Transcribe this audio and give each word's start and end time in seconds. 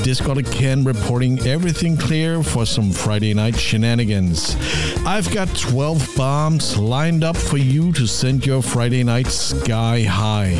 This 0.00 0.20
is 0.20 0.26
Disco 0.26 0.34
Ken 0.42 0.82
reporting 0.84 1.46
everything 1.46 1.96
clear 1.96 2.42
for 2.42 2.64
some 2.64 2.90
Friday 2.90 3.34
night 3.34 3.58
shenanigans. 3.58 4.56
I've 5.04 5.30
got 5.32 5.54
12 5.54 6.16
bombs 6.16 6.78
lined 6.78 7.22
up 7.22 7.36
for 7.36 7.58
you 7.58 7.92
to 7.92 8.06
send 8.06 8.46
your 8.46 8.62
Friday 8.62 9.04
night 9.04 9.26
sky 9.26 10.02
high. 10.02 10.54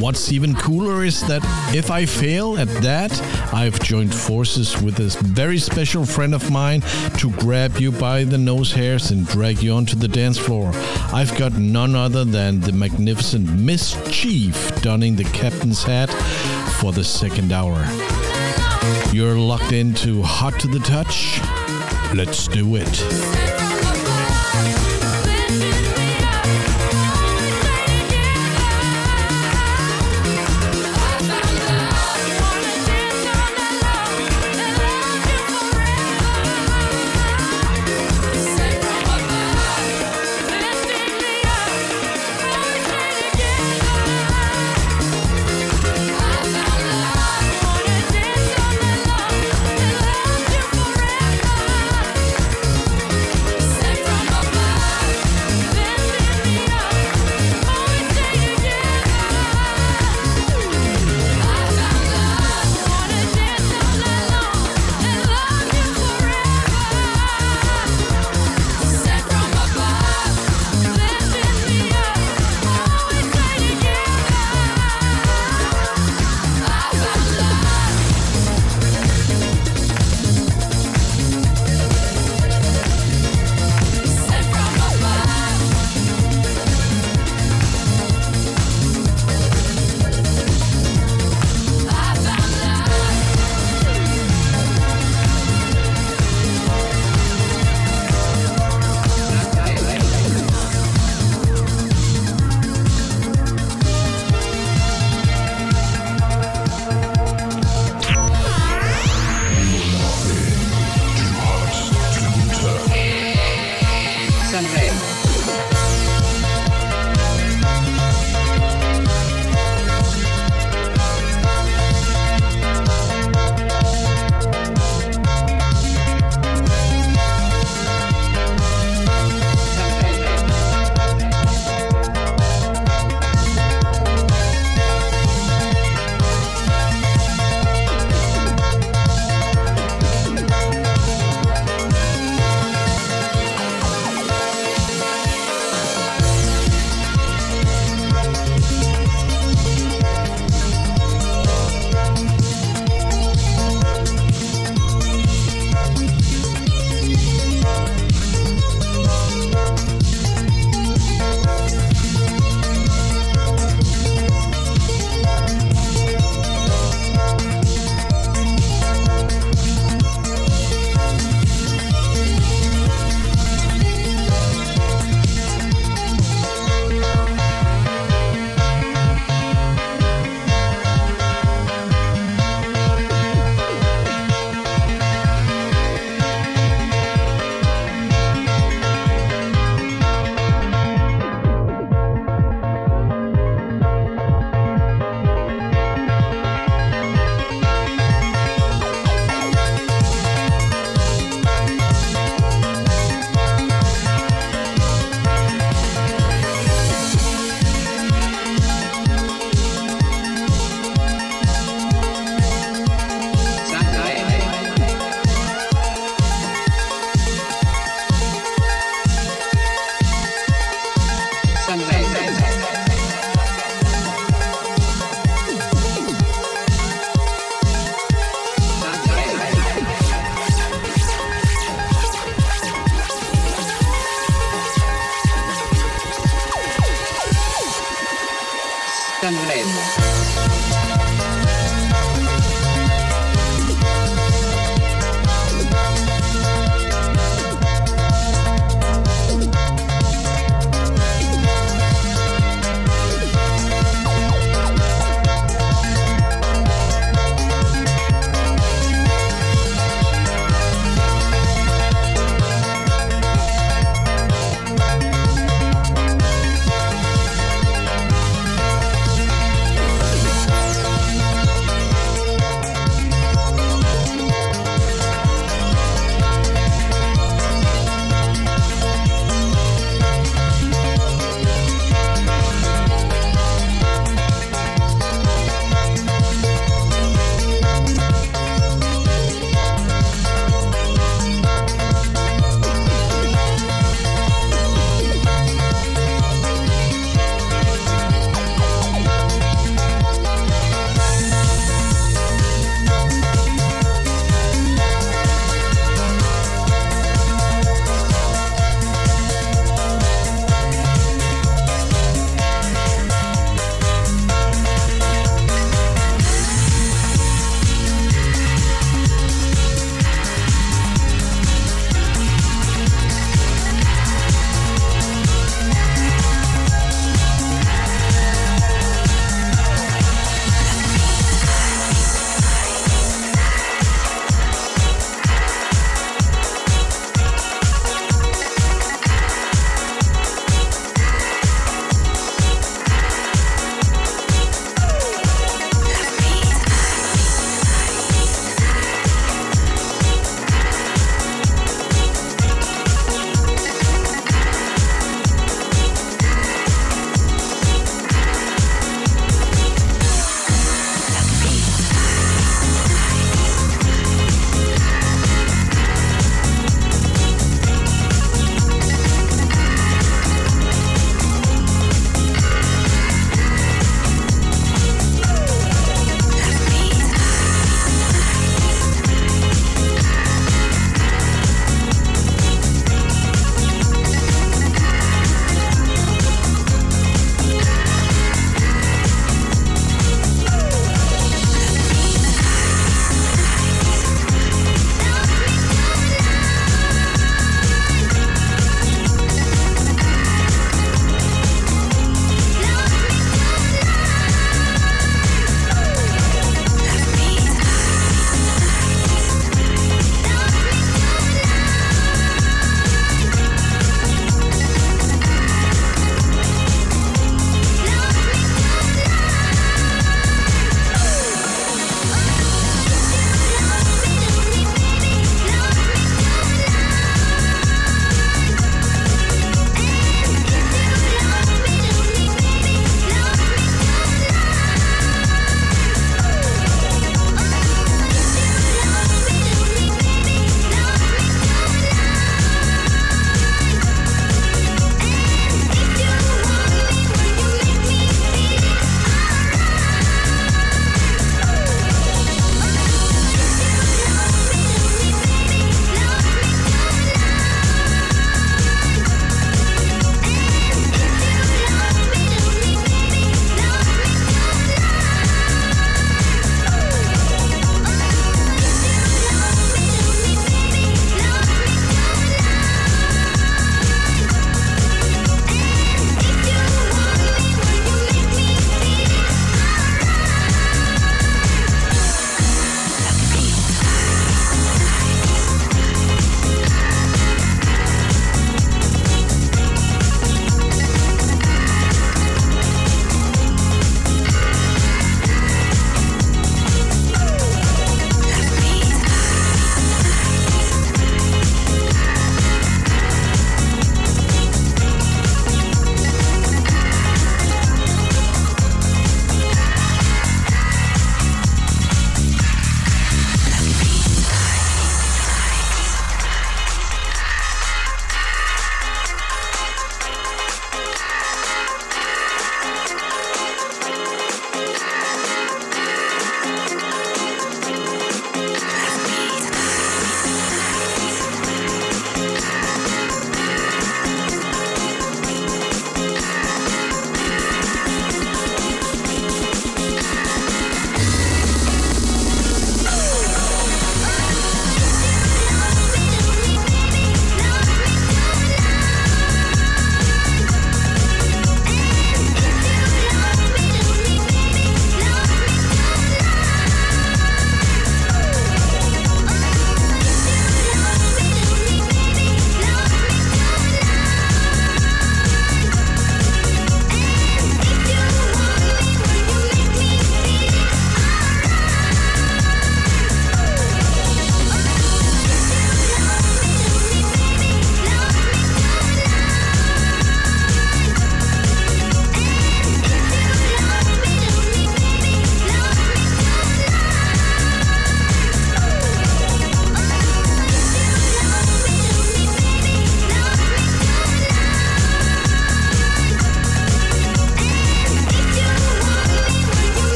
What's 0.00 0.32
even 0.32 0.54
cooler 0.54 1.04
is 1.04 1.20
that 1.26 1.42
if 1.74 1.90
I 1.90 2.06
fail 2.06 2.56
at 2.58 2.68
that, 2.82 3.12
I've 3.52 3.78
joined 3.80 4.14
forces 4.14 4.80
with 4.80 4.98
a 4.98 5.08
very 5.24 5.58
special 5.58 6.06
friend 6.06 6.34
of 6.34 6.50
mine 6.50 6.80
to 7.18 7.30
grab 7.32 7.76
you 7.76 7.92
by 7.92 8.24
the 8.24 8.38
nose 8.38 8.72
hairs 8.72 9.10
and 9.10 9.26
drag 9.26 9.62
you 9.62 9.72
onto 9.72 9.96
the 9.96 10.08
dance 10.08 10.38
floor. 10.38 10.70
I've 11.12 11.36
got 11.36 11.52
none 11.54 11.94
other 11.94 12.24
than 12.24 12.60
the 12.60 12.72
magnificent 12.72 13.50
Miss 13.52 13.94
Chief 14.10 14.80
donning 14.80 15.16
the 15.16 15.24
captain's 15.24 15.82
hat 15.82 16.08
for 16.80 16.92
the 16.92 17.04
second 17.04 17.52
hour. 17.52 17.76
You're 19.12 19.34
locked 19.34 19.72
into 19.72 20.22
Hot 20.22 20.58
to 20.60 20.66
the 20.66 20.78
Touch. 20.78 21.38
Let's 22.14 22.48
do 22.48 22.76
it. 22.76 23.59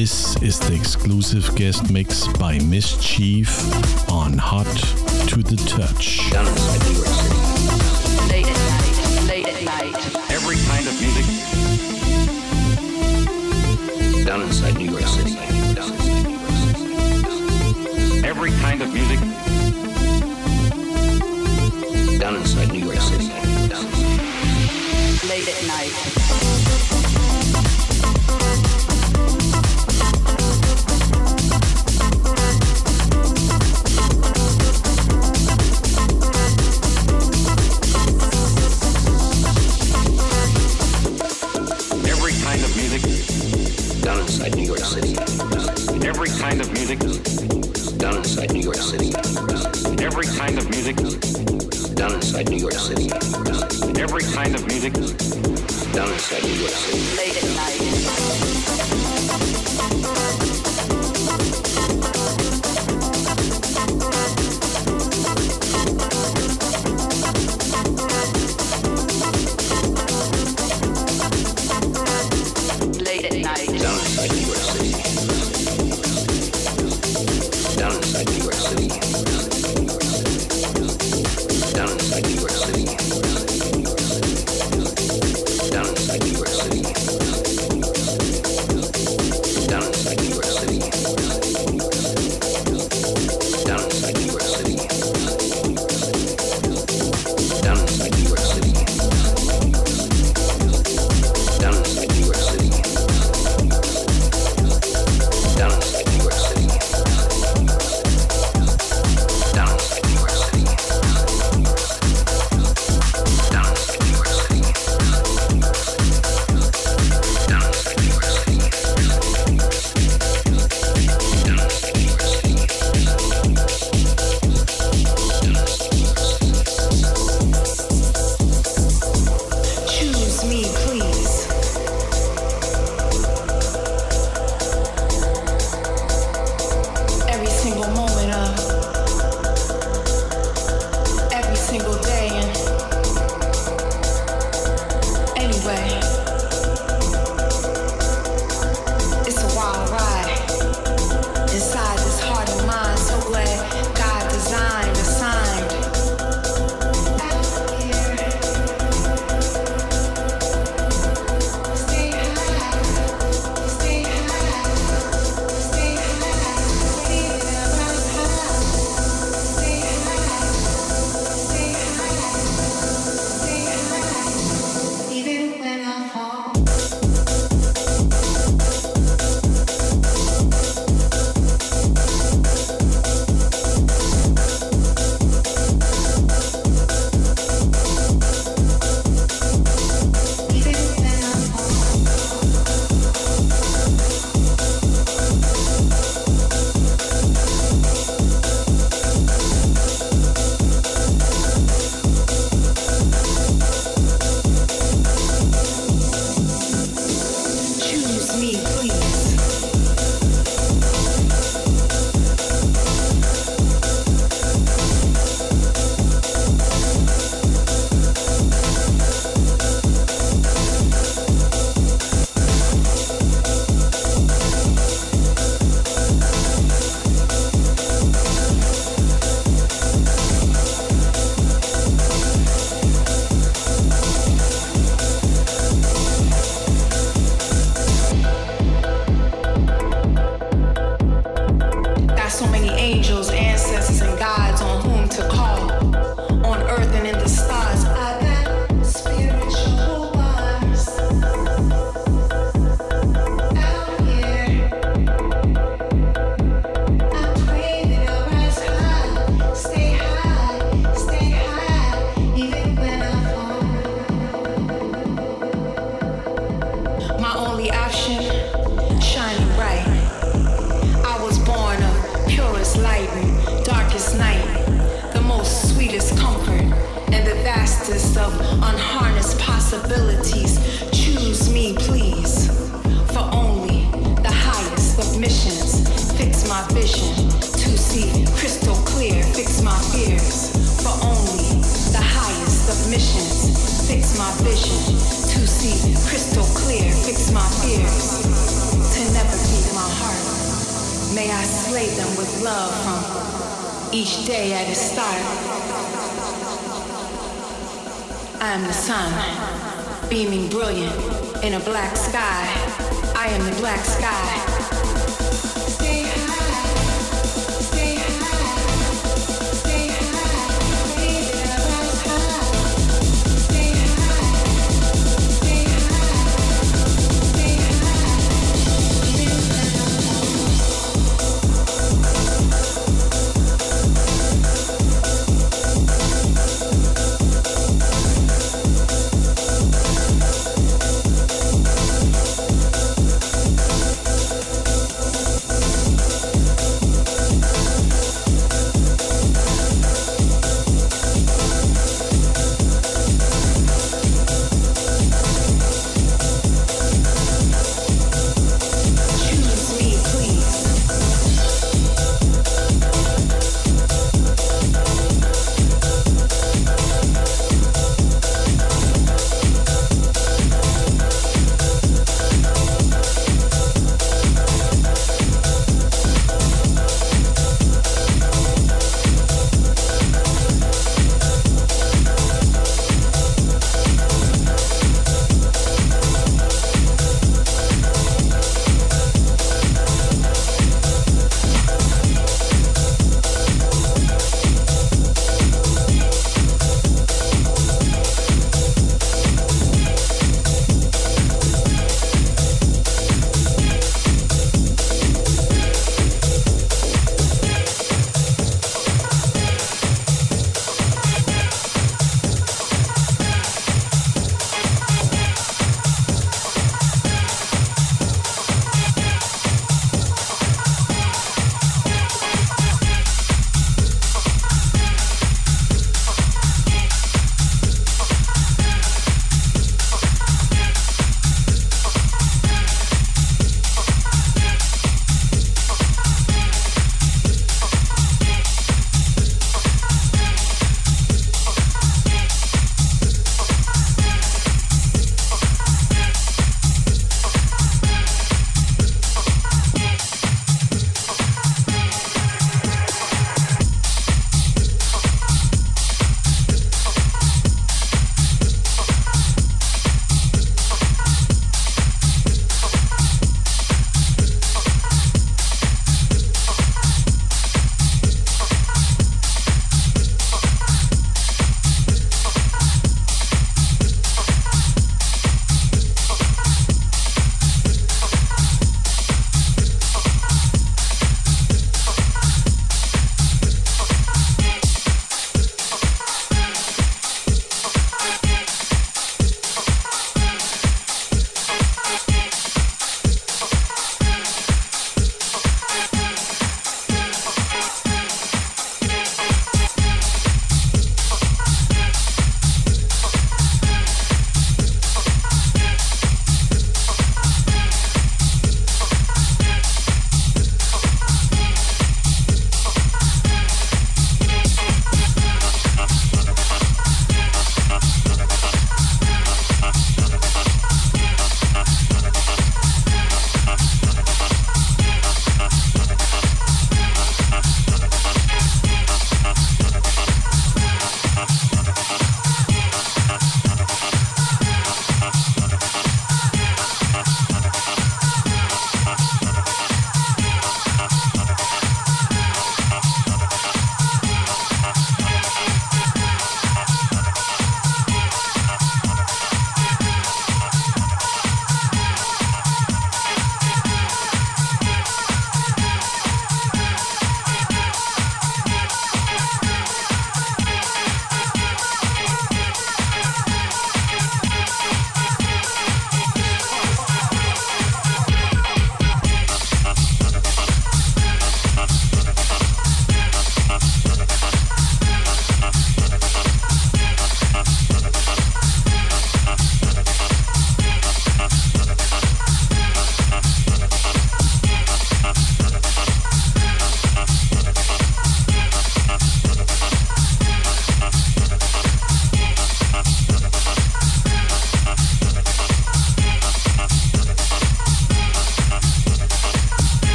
this 0.00 0.40
is 0.40 0.58
the 0.60 0.74
exclusive 0.74 1.54
guest 1.56 1.90
mix 1.92 2.26
by 2.38 2.58
Miss 2.60 2.96
Chief 3.04 3.50
on 4.10 4.38
Hot 4.38 4.64
to 5.28 5.42
the 5.42 5.56
Touch. 5.66 6.79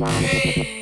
Okay. 0.00 0.77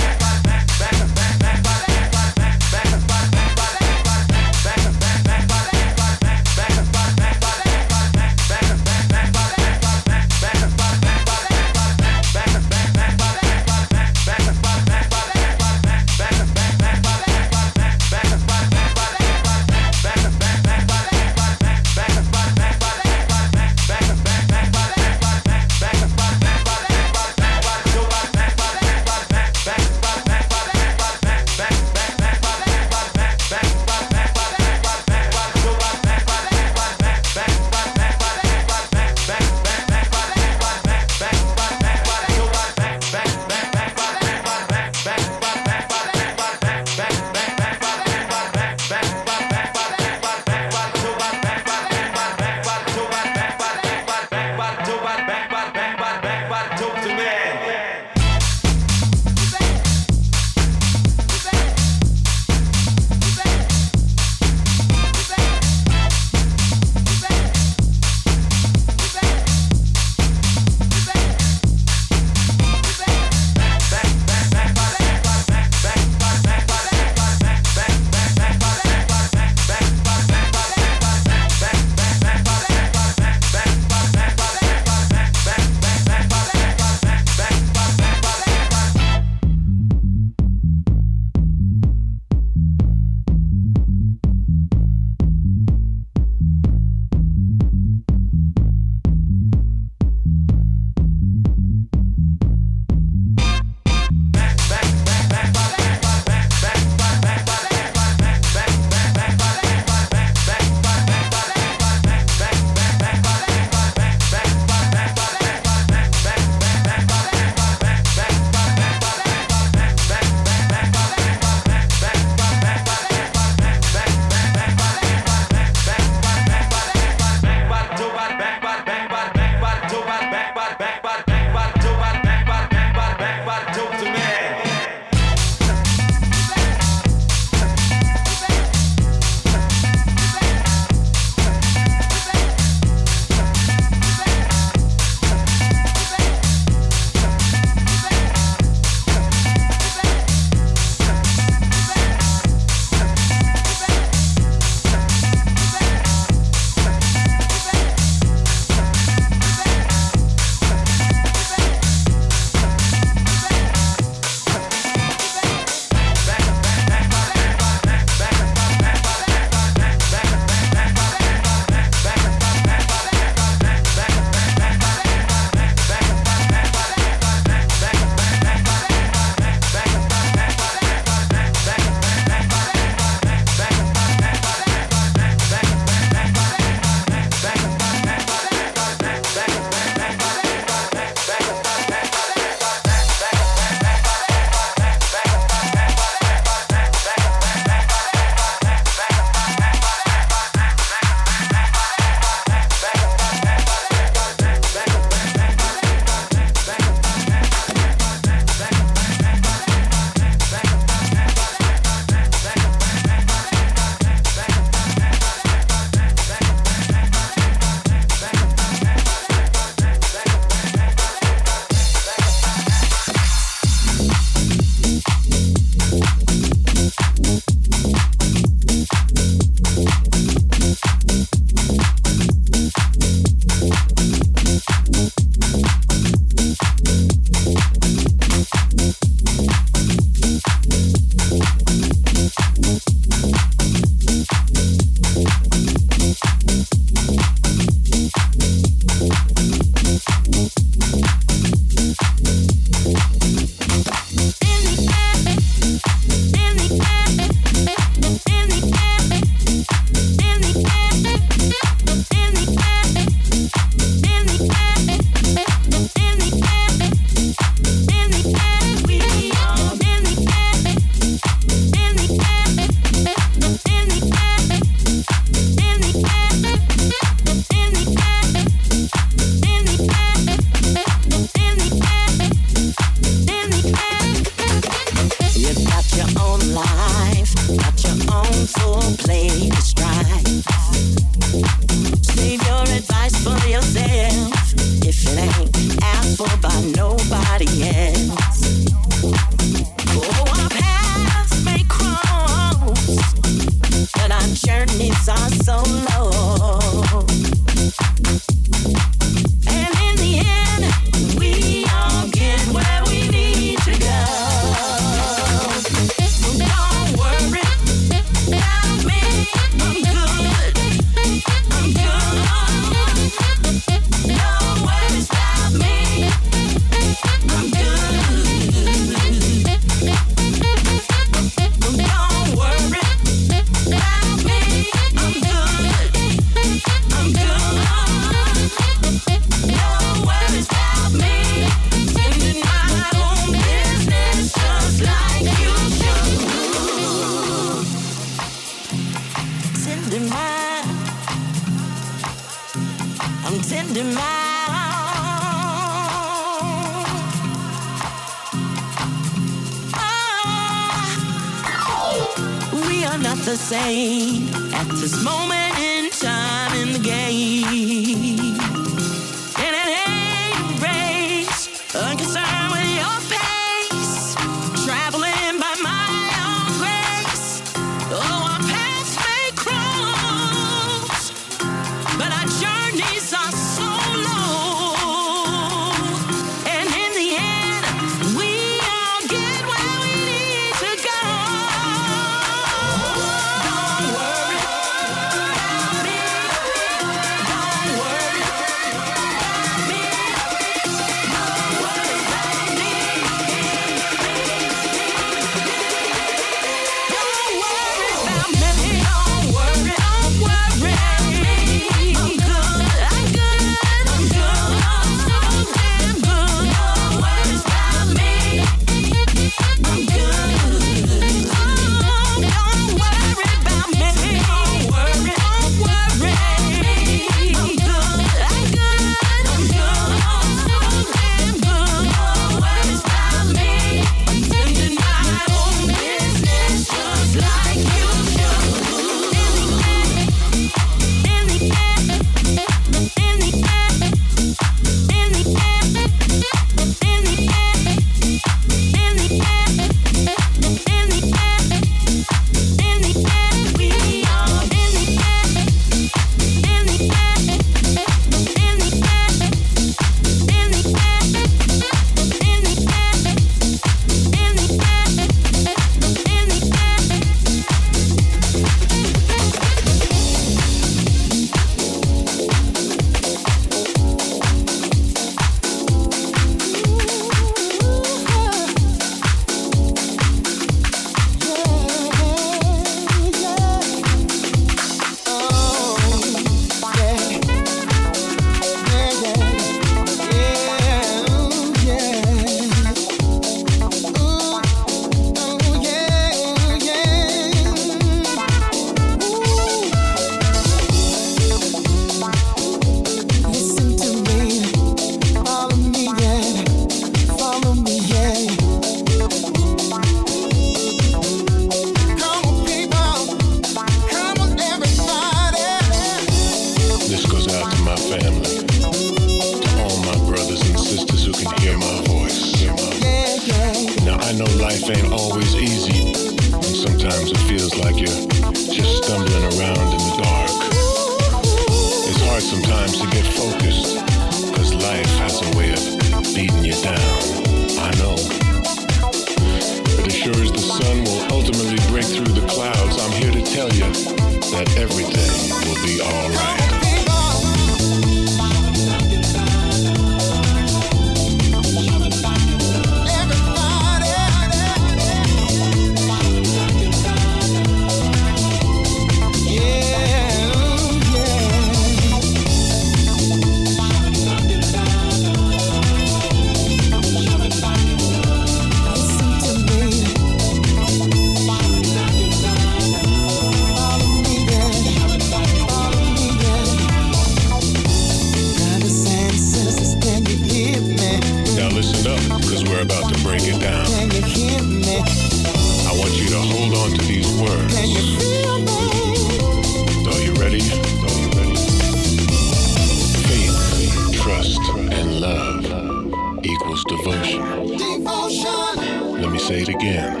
Say 599.18 599.40
it 599.42 599.48
again. 599.48 600.00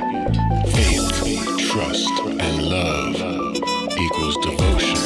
Faith, 0.70 1.10
trust, 1.70 2.08
and 2.20 2.62
love 2.62 3.16
equals 3.98 4.36
devotion. 4.44 4.96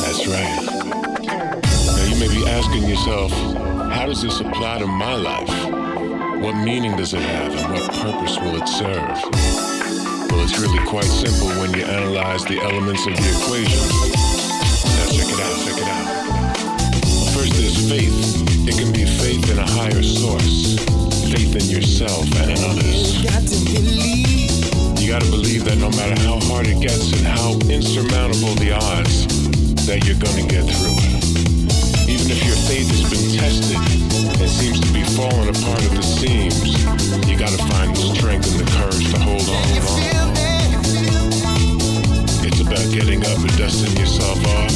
That's 0.00 0.26
right. 0.26 0.62
Now 1.96 2.04
you 2.04 2.16
may 2.16 2.28
be 2.28 2.46
asking 2.48 2.84
yourself, 2.84 3.32
how 3.92 4.06
does 4.06 4.22
this 4.22 4.40
apply 4.40 4.78
to 4.78 4.86
my 4.86 5.14
life? 5.14 5.48
What 6.42 6.54
meaning 6.54 6.96
does 6.96 7.12
it 7.12 7.20
have 7.22 7.52
and 7.52 7.72
what 7.72 7.92
purpose 7.94 8.38
will 8.38 8.56
it 8.62 8.68
serve? 8.68 9.18
Well, 10.30 10.40
it's 10.44 10.58
really 10.58 10.84
quite 10.86 11.04
simple 11.04 11.48
when 11.60 11.74
you 11.74 11.84
analyze 11.84 12.44
the 12.44 12.60
elements 12.60 13.06
of 13.06 13.16
the 13.16 13.28
equation. 13.36 13.88
Now 14.94 15.06
check 15.10 15.28
it 15.28 15.40
out, 15.40 15.56
check 15.66 15.76
it 15.76 15.88
out. 15.88 16.06
First, 17.34 17.52
there's 17.54 17.88
faith. 17.90 18.68
It 18.68 18.76
can 18.78 18.92
be 18.92 19.04
faith 19.04 19.50
in 19.50 19.58
a 19.58 19.66
higher 19.66 20.02
source, 20.02 20.76
faith 21.30 21.56
in 21.56 21.68
yourself 21.68 22.24
and 22.40 22.50
in 22.52 22.58
others. 22.64 23.20
You 25.00 25.08
gotta 25.12 25.30
believe 25.30 25.64
that 25.64 25.76
no 25.76 25.90
matter 25.90 26.16
how 26.24 26.40
hard 26.48 26.66
it 26.66 26.80
gets 26.80 27.12
and 27.12 27.26
how 27.26 27.52
insurmountable 27.68 28.54
the 28.56 28.72
odds, 28.72 29.26
that 29.86 30.04
you're 30.08 30.16
gonna 30.20 30.48
get 30.48 30.64
through 30.64 30.96
it. 30.96 31.24
Even 32.08 32.32
if 32.32 32.40
your 32.48 32.56
faith 32.64 32.88
has 32.88 33.04
been 33.12 33.28
tested 33.36 33.76
and 34.40 34.48
seems 34.48 34.80
to 34.80 34.88
be 34.92 35.04
falling 35.16 35.48
apart 35.52 35.84
at 35.84 35.92
the 35.92 36.02
seams, 36.02 36.64
you 37.28 37.36
gotta 37.36 37.60
find 37.72 37.92
the 37.92 38.04
strength 38.16 38.48
and 38.48 38.64
the 38.64 38.68
courage 38.80 39.04
to 39.12 39.18
hold 39.20 39.44
on. 39.48 39.64
Hold 39.84 40.08
on. 40.16 40.48
It's 42.48 42.60
about 42.60 42.88
getting 42.88 43.20
up 43.28 43.36
and 43.36 43.56
dusting 43.60 43.96
yourself 44.00 44.40
off 44.56 44.72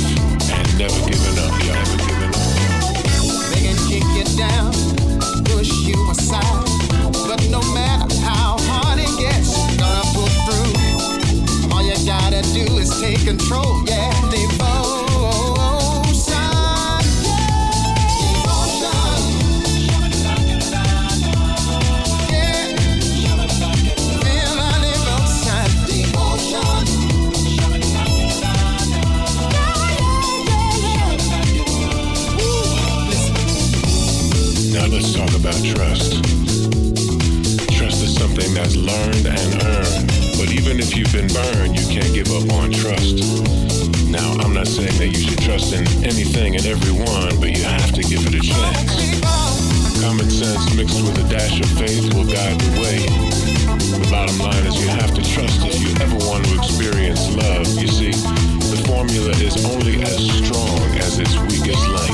and 0.52 0.66
never 0.76 1.00
giving 1.08 1.36
up, 1.40 1.52
y'all. 1.64 1.80
Never 1.80 1.96
giving 2.04 2.32
up. 2.32 2.44
They 3.52 3.64
can 3.64 3.76
kick 3.88 4.04
you 4.16 4.24
down, 4.36 4.72
control, 13.24 13.82
yeah. 13.86 14.10
Devotion. 14.30 14.61
That's 38.62 38.76
learned 38.76 39.26
and 39.26 39.50
earned. 39.66 40.06
But 40.38 40.54
even 40.54 40.78
if 40.78 40.94
you've 40.94 41.10
been 41.10 41.26
burned, 41.26 41.74
you 41.74 41.82
can't 41.90 42.14
give 42.14 42.30
up 42.30 42.46
on 42.54 42.70
trust. 42.70 43.18
Now, 44.06 44.38
I'm 44.38 44.54
not 44.54 44.68
saying 44.68 44.94
that 45.02 45.10
you 45.10 45.18
should 45.18 45.42
trust 45.42 45.74
in 45.74 45.82
anything 46.06 46.54
and 46.54 46.64
everyone, 46.66 47.34
but 47.42 47.50
you 47.50 47.64
have 47.64 47.90
to 47.90 48.02
give 48.02 48.22
it 48.22 48.38
a 48.38 48.42
chance. 48.42 49.18
Common 49.98 50.30
sense 50.30 50.62
mixed 50.78 51.02
with 51.02 51.18
a 51.18 51.26
dash 51.26 51.58
of 51.58 51.70
faith 51.74 52.14
will 52.14 52.28
guide 52.28 52.54
the 52.62 52.70
way. 52.78 53.02
The 53.98 54.08
bottom 54.10 54.38
line 54.38 54.64
is 54.70 54.78
you 54.78 54.90
have 54.94 55.10
to 55.10 55.22
trust 55.26 55.58
if 55.66 55.82
you 55.82 55.90
ever 55.98 56.18
want 56.30 56.46
to 56.46 56.54
experience 56.62 57.34
love. 57.34 57.66
You 57.82 57.88
see, 57.90 58.14
the 58.14 58.78
formula 58.86 59.30
is 59.42 59.58
only 59.74 59.98
as 60.02 60.22
strong 60.38 60.86
as 61.02 61.18
its 61.18 61.34
weakest 61.50 61.82
link. 61.88 62.11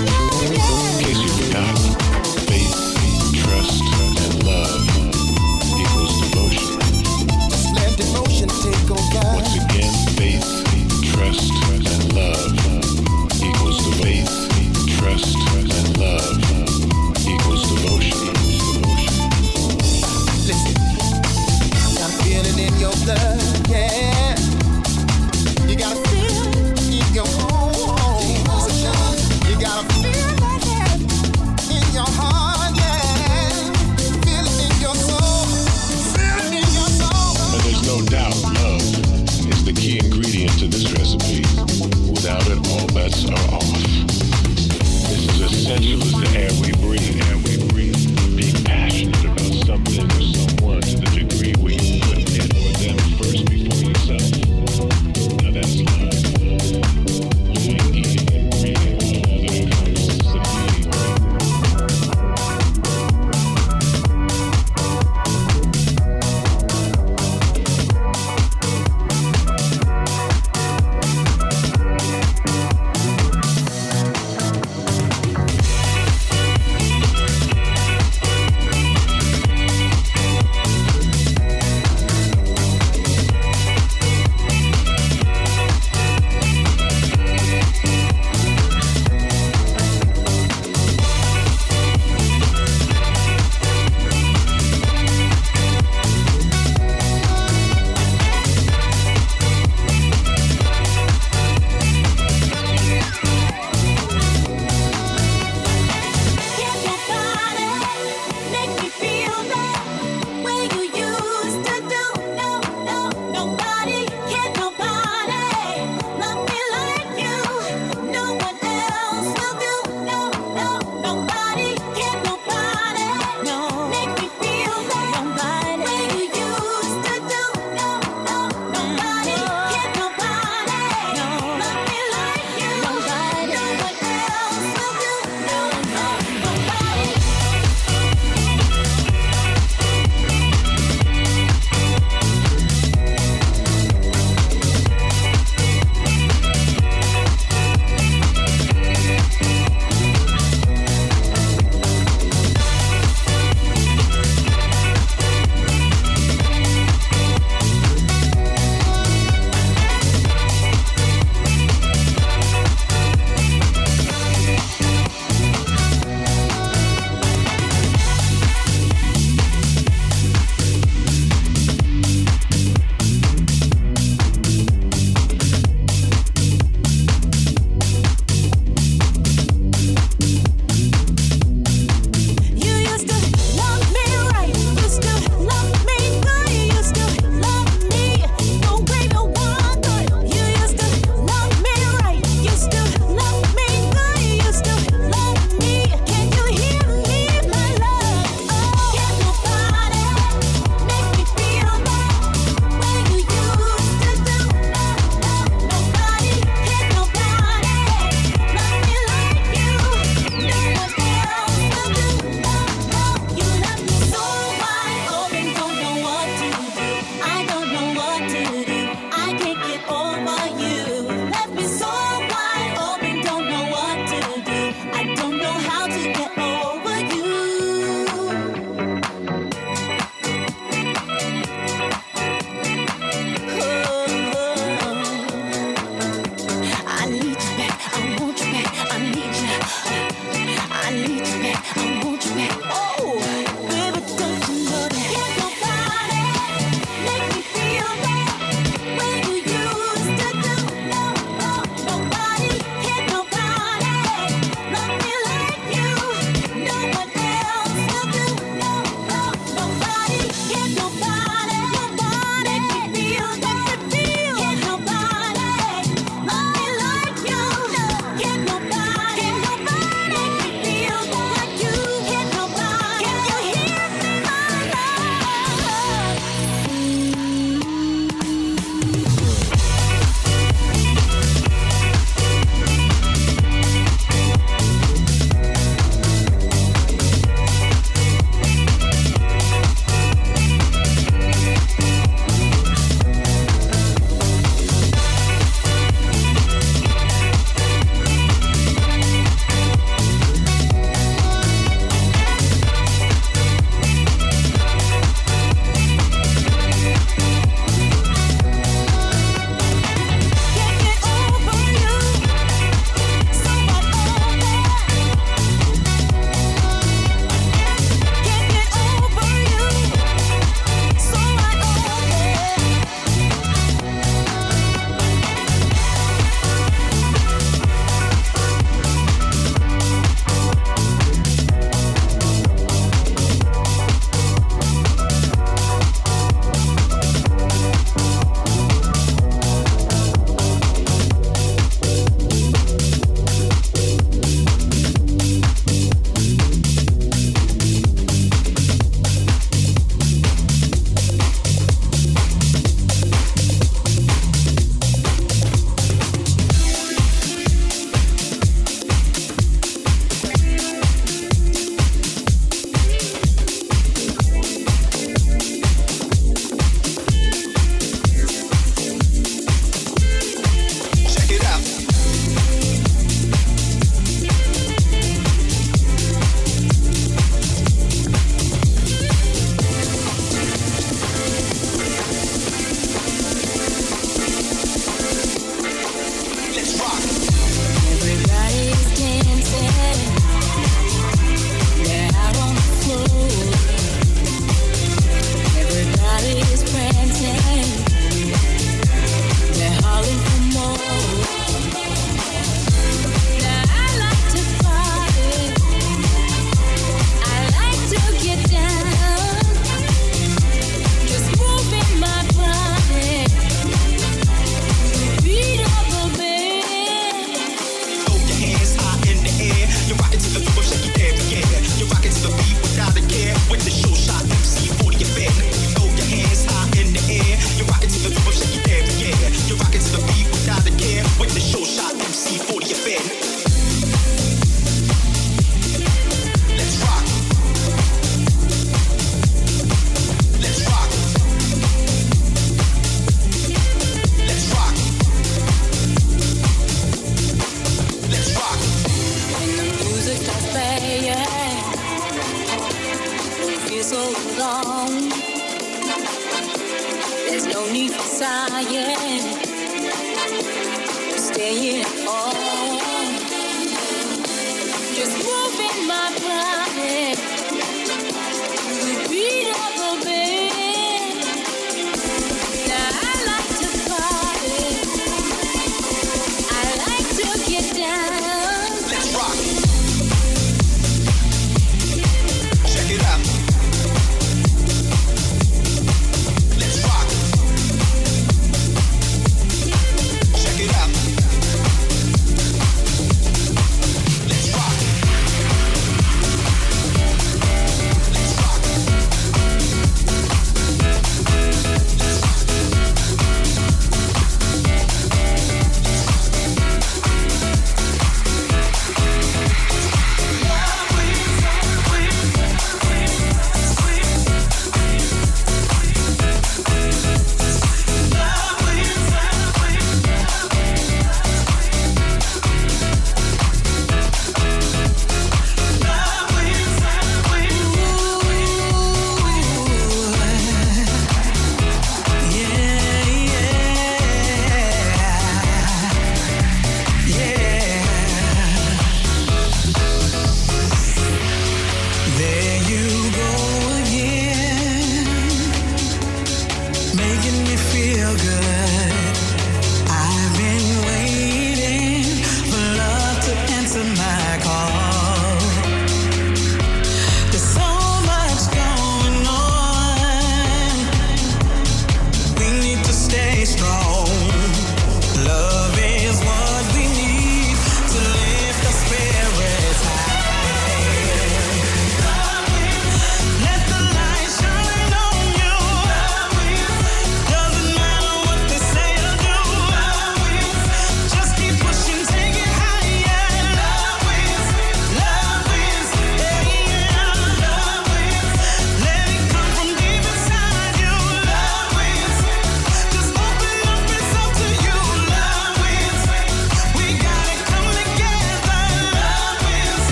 love. 565.24 565.57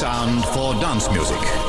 Sound 0.00 0.42
for 0.46 0.72
dance 0.80 1.10
music. 1.10 1.59